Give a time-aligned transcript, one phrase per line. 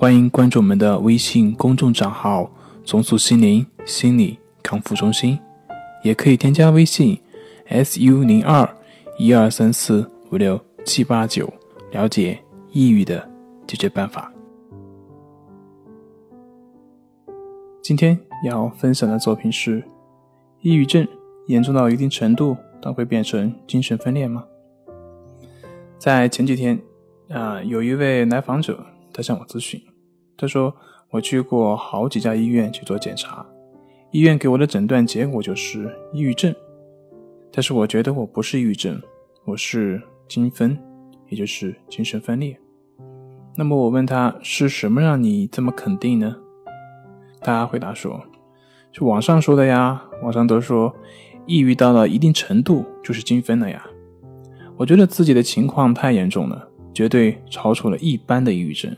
[0.00, 2.50] 欢迎关注我们的微信公众账号
[2.86, 4.38] “重塑心灵心理”。
[4.64, 5.38] 康复中心，
[6.02, 7.20] 也可以添加微信
[7.66, 8.66] s u 零二
[9.18, 11.52] 一二三四五六七八九，
[11.90, 13.28] 了解抑郁的
[13.66, 14.32] 解决办法。
[17.82, 19.84] 今天要分享的作品是：
[20.62, 21.06] 抑郁症
[21.46, 24.46] 严重到一定程度，它会变成精神分裂吗？
[25.98, 26.80] 在前几天，
[27.28, 28.82] 啊，有一位来访者，
[29.12, 29.78] 他向我咨询，
[30.40, 30.74] 他说
[31.12, 33.46] ：“我去过好几家医院去做检查。”
[34.10, 36.54] 医院给我的诊断结果就是抑郁症，
[37.52, 38.98] 但是我觉得我不是抑郁症，
[39.44, 40.78] 我是精分，
[41.28, 42.58] 也就是精神分裂。
[43.54, 46.34] 那么我问他是什么让你这么肯定呢？
[47.42, 48.18] 他回答说
[48.92, 50.94] ：“是网上说的呀，网上都说
[51.44, 53.86] 抑郁到了一定程度就是精分了呀。”
[54.78, 58.96] 我觉得自己的情况太严重了，绝对超出了一般的抑郁症。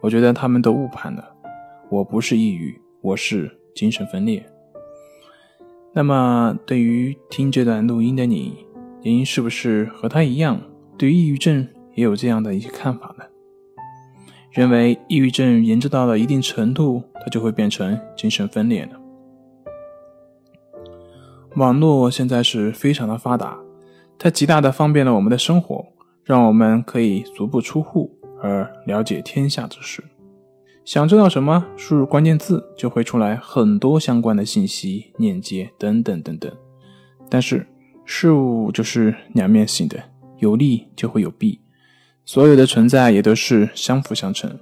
[0.00, 1.24] 我觉得他们都误判了，
[1.90, 3.50] 我不是抑郁，我是。
[3.76, 4.42] 精神分裂。
[5.92, 8.64] 那么，对于听这段录音的你，
[9.02, 10.58] 您是不是和他一样，
[10.96, 13.24] 对抑郁症也有这样的一些看法呢？
[14.50, 18.96] 认为抑郁症严重到了一定程度，它就会变成精神分裂呢？
[21.56, 23.58] 网络现在是非常的发达，
[24.18, 25.84] 它极大的方便了我们的生活，
[26.24, 28.10] 让我们可以足不出户
[28.46, 30.04] 而了解天下之事。
[30.84, 36.52] 想知道什么，输入关键字就会出来很多相关的信息、链接等等等等。
[37.28, 37.66] 但是
[38.04, 40.00] 事物就是两面性的，
[40.38, 41.58] 有利就会有弊，
[42.24, 44.56] 所有的存在也都是相辅相成。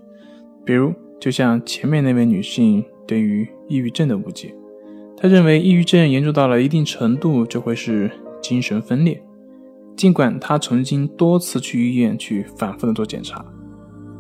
[0.65, 4.55] 比如，就像前面那位女性对于抑郁症的误解，
[5.19, 8.11] 她认为抑郁症严重到了一定程度就会是
[8.41, 9.23] 精神分裂，
[9.95, 13.45] 尽管她曾经多次去医院去反复的做检查。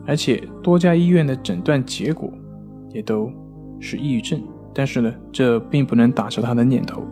[0.06, 2.30] 而且多家医院的诊断结果
[2.90, 3.32] 也都
[3.80, 4.40] 是抑郁症，
[4.74, 7.02] 但是呢，这并不能打消他的念头，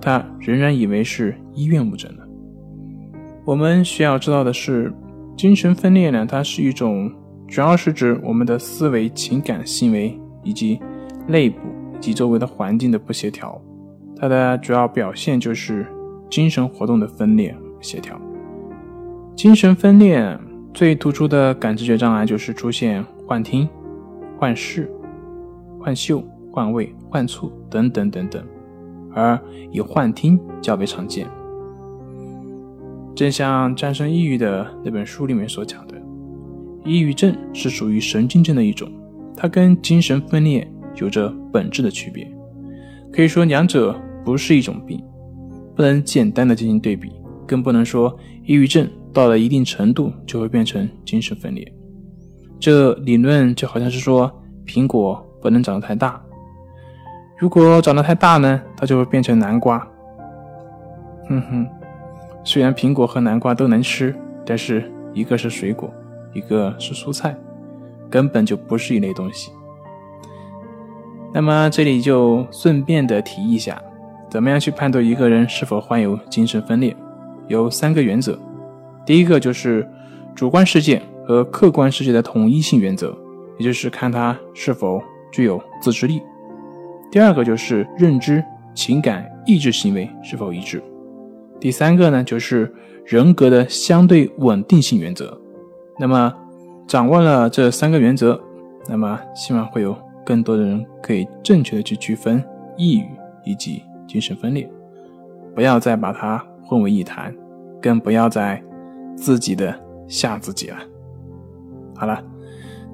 [0.00, 2.26] 他仍然以为是医院误诊了。
[3.44, 4.92] 我们需要知道的是，
[5.36, 7.10] 精神分裂呢，它是一种，
[7.46, 10.80] 主要是指我们的思维、情感、行为以及
[11.26, 11.58] 内部
[11.94, 13.60] 以及周围的环境的不协调，
[14.16, 15.86] 它的主要表现就是
[16.28, 18.20] 精神活动的分裂不协调，
[19.34, 20.38] 精神分裂。
[20.76, 23.66] 最突出的感知觉障碍就是出现幻听、
[24.38, 24.86] 幻视、
[25.80, 26.22] 幻嗅、
[26.52, 28.44] 幻味、幻触等等等等，
[29.14, 29.40] 而
[29.72, 31.26] 以幻听较为常见。
[33.14, 35.94] 正像《战胜抑郁》的那本书里面所讲的，
[36.84, 38.86] 抑郁症是属于神经症的一种，
[39.34, 42.30] 它跟精神分裂有着本质的区别，
[43.10, 45.02] 可以说两者不是一种病，
[45.74, 47.12] 不能简单的进行对比，
[47.46, 48.14] 更不能说
[48.44, 48.86] 抑郁症。
[49.16, 51.72] 到了一定程度，就会变成精神分裂。
[52.60, 54.30] 这理论就好像是说，
[54.66, 56.20] 苹果不能长得太大，
[57.38, 59.78] 如果长得太大呢，它就会变成南瓜。
[61.30, 61.66] 哼哼，
[62.44, 64.84] 虽然苹果和南瓜都能吃，但是
[65.14, 65.90] 一个是水果，
[66.34, 67.34] 一个是蔬菜，
[68.10, 69.50] 根本就不是一类东西。
[71.32, 73.82] 那么这里就顺便的提一下，
[74.28, 76.94] 怎么样去判断一个人是否患有精神分裂？
[77.48, 78.38] 有三个原则。
[79.06, 79.88] 第一个就是
[80.34, 83.16] 主观世界和客观世界的统一性原则，
[83.56, 85.00] 也就是看他是否
[85.32, 86.20] 具有自制力。
[87.10, 88.44] 第二个就是认知、
[88.74, 90.82] 情感、意志行为是否一致。
[91.60, 92.70] 第三个呢，就是
[93.04, 95.40] 人格的相对稳定性原则。
[95.98, 96.34] 那么
[96.86, 98.38] 掌握了这三个原则，
[98.88, 102.42] 那么希望会有更多的人可以正确的去区分
[102.76, 103.06] 抑郁
[103.44, 104.68] 以及精神分裂，
[105.54, 107.34] 不要再把它混为一谈，
[107.80, 108.62] 更不要再。
[109.16, 109.74] 自己的
[110.08, 110.76] 吓自己了。
[111.96, 112.22] 好了，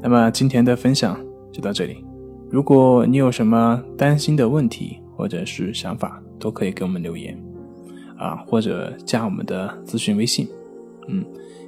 [0.00, 1.19] 那么今天的分享
[1.52, 2.04] 就到这里。
[2.48, 7.36] 如果你有什么担心的问题或者是想法，都可以给我们留言
[8.16, 10.48] 啊，或者加我们的咨询微信。
[11.08, 11.24] 嗯，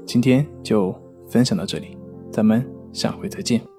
[0.07, 0.95] 今天就
[1.29, 1.97] 分享到这里，
[2.31, 3.74] 咱们下回再见。